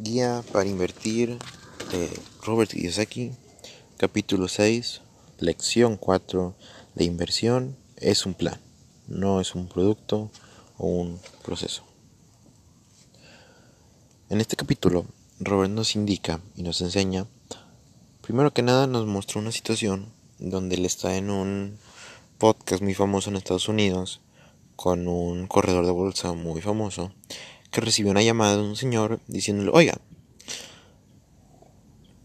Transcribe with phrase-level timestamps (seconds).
[0.00, 1.38] Guía para invertir
[1.90, 2.08] de
[2.44, 3.32] Robert Kiyosaki,
[3.96, 5.00] capítulo 6,
[5.40, 6.54] lección 4.
[6.94, 8.60] La inversión es un plan,
[9.08, 10.30] no es un producto
[10.76, 11.82] o un proceso.
[14.30, 15.04] En este capítulo,
[15.40, 17.26] Robert nos indica y nos enseña,
[18.20, 21.76] primero que nada nos muestra una situación donde él está en un
[22.38, 24.20] podcast muy famoso en Estados Unidos
[24.76, 27.10] con un corredor de bolsa muy famoso
[27.70, 29.98] que recibió una llamada de un señor diciéndole, oiga,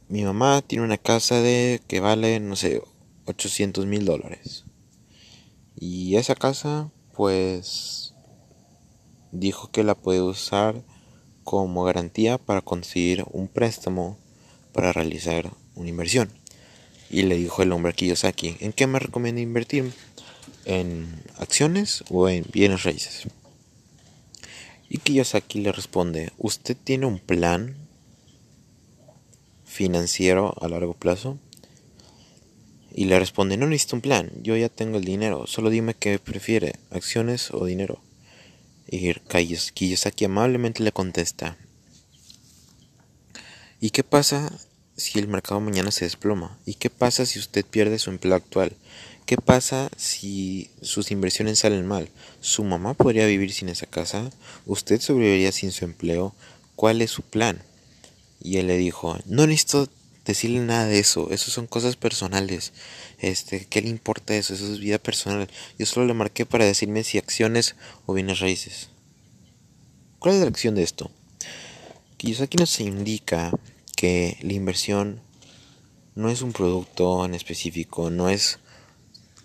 [0.07, 2.81] mi mamá tiene una casa de que vale, no sé,
[3.25, 4.65] 800 mil dólares.
[5.75, 8.13] Y esa casa, pues,
[9.31, 10.83] dijo que la puede usar
[11.43, 14.17] como garantía para conseguir un préstamo
[14.71, 16.31] para realizar una inversión.
[17.09, 19.91] Y le dijo el hombre aquí, aquí, ¿en qué me recomienda invertir?
[20.65, 23.27] ¿En acciones o en bienes raíces?
[24.93, 27.75] Y Kiyosaki le responde, ¿usted tiene un plan
[29.65, 31.39] financiero a largo plazo?
[32.93, 36.19] Y le responde, no necesito un plan, yo ya tengo el dinero, solo dime qué
[36.19, 38.03] prefiere, acciones o dinero.
[38.87, 39.11] Y
[39.73, 41.57] Kiyosaki amablemente le contesta,
[43.81, 44.59] ¿y qué pasa
[44.95, 46.59] si el mercado mañana se desploma?
[46.67, 48.73] ¿Y qué pasa si usted pierde su empleo actual?
[49.25, 52.09] ¿Qué pasa si sus inversiones salen mal?
[52.41, 54.29] ¿Su mamá podría vivir sin esa casa?
[54.65, 56.35] ¿Usted sobreviviría sin su empleo?
[56.75, 57.61] ¿Cuál es su plan?
[58.41, 59.87] Y él le dijo, no necesito
[60.25, 62.73] decirle nada de eso, eso son cosas personales.
[63.19, 64.53] Este, ¿qué le importa eso?
[64.53, 65.49] Eso es vida personal.
[65.79, 67.75] Yo solo le marqué para decirme si acciones
[68.05, 68.89] o bienes raíces.
[70.19, 71.11] ¿Cuál es la acción de esto?
[72.41, 73.51] aquí nos indica
[73.97, 75.19] que la inversión
[76.15, 78.59] no es un producto en específico, no es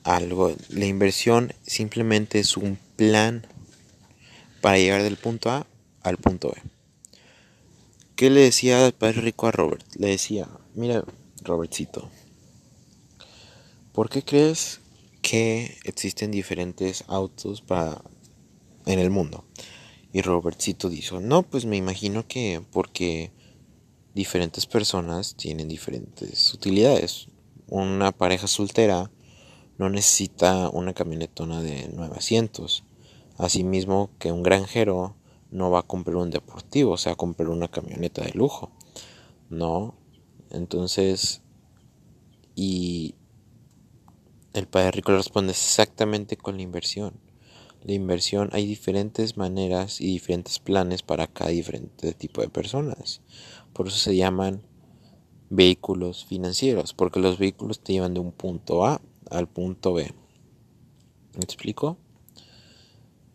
[0.04, 0.54] algo.
[0.68, 3.46] La inversión simplemente es un plan
[4.60, 5.66] para llegar del punto A
[6.02, 6.62] al punto B.
[8.16, 9.84] ¿Qué le decía el padre rico a Robert?
[9.96, 11.04] Le decía, mira,
[11.42, 12.10] Robertcito,
[13.92, 14.80] ¿por qué crees
[15.22, 18.02] que existen diferentes autos para
[18.86, 19.44] en el mundo?
[20.12, 23.30] Y Robertcito dijo, no, pues me imagino que porque
[24.14, 27.28] diferentes personas tienen diferentes utilidades.
[27.68, 29.12] Una pareja soltera
[29.78, 32.84] no necesita una camionetona de nueve asientos.
[33.36, 35.14] Asimismo que un granjero
[35.50, 38.72] no va a comprar un deportivo, o sea, a comprar una camioneta de lujo.
[39.48, 39.94] No.
[40.50, 41.42] Entonces,
[42.56, 43.14] y
[44.52, 47.20] el padre rico responde exactamente con la inversión.
[47.84, 53.20] La inversión hay diferentes maneras y diferentes planes para cada diferente tipo de personas.
[53.72, 54.62] Por eso se llaman
[55.50, 59.00] vehículos financieros, porque los vehículos te llevan de un punto A
[59.30, 60.12] al punto B.
[61.34, 61.98] ¿Me explico?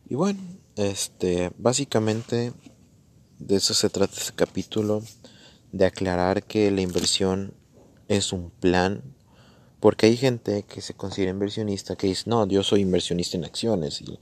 [0.10, 0.40] Y bueno,
[0.76, 2.54] este, básicamente
[3.40, 5.02] de eso se trata este capítulo,
[5.72, 7.54] de aclarar que la inversión
[8.08, 9.02] es un plan,
[9.80, 14.02] porque hay gente que se considera inversionista que dice, no, yo soy inversionista en acciones
[14.02, 14.20] y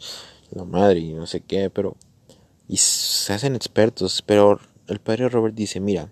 [0.52, 1.98] la madre y no sé qué, pero
[2.68, 6.10] y se hacen expertos, pero el padre Robert dice, mira,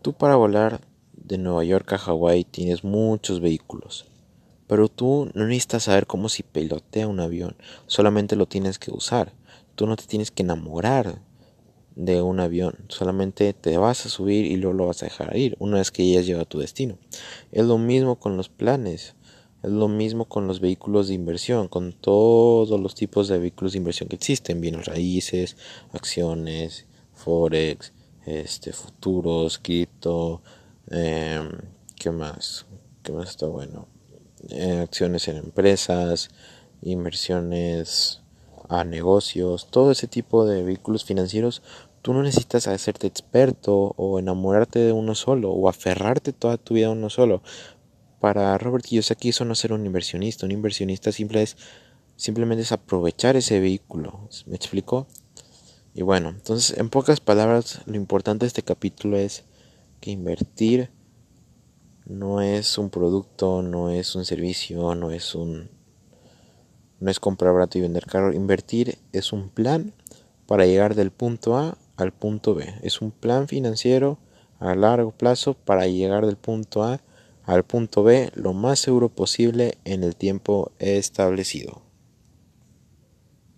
[0.00, 0.80] tú para volar
[1.12, 4.06] de Nueva York a Hawái tienes muchos vehículos
[4.66, 7.56] pero tú no necesitas saber cómo se pilotea un avión,
[7.86, 9.32] solamente lo tienes que usar.
[9.74, 11.20] Tú no te tienes que enamorar
[11.94, 15.56] de un avión, solamente te vas a subir y luego lo vas a dejar ir
[15.58, 16.98] una vez que ya has llegado a tu destino.
[17.52, 19.14] Es lo mismo con los planes,
[19.62, 23.78] es lo mismo con los vehículos de inversión, con todos los tipos de vehículos de
[23.78, 25.56] inversión que existen, bienes raíces,
[25.92, 27.92] acciones, forex,
[28.26, 30.42] este, futuros, cripto,
[30.90, 31.48] eh,
[31.96, 32.66] ¿qué más?
[33.02, 33.95] ¿Qué más está bueno?
[34.82, 36.30] Acciones en empresas,
[36.82, 38.20] inversiones
[38.68, 41.62] a negocios, todo ese tipo de vehículos financieros,
[42.02, 46.86] tú no necesitas hacerte experto o enamorarte de uno solo o aferrarte toda tu vida
[46.86, 47.42] a uno solo.
[48.20, 51.56] Para Robert Kiyosaki eso no ser un inversionista, un inversionista simple es,
[52.16, 55.06] simplemente es aprovechar ese vehículo, ¿me explico?
[55.94, 59.44] Y bueno, entonces en pocas palabras lo importante de este capítulo es
[60.00, 60.90] que invertir
[62.06, 65.70] no es un producto, no es un servicio, no es un
[66.98, 68.32] no es comprar barato y vender caro.
[68.32, 69.92] Invertir es un plan
[70.46, 72.74] para llegar del punto A al punto B.
[72.82, 74.18] Es un plan financiero
[74.58, 77.00] a largo plazo para llegar del punto A
[77.44, 81.85] al punto B lo más seguro posible en el tiempo establecido.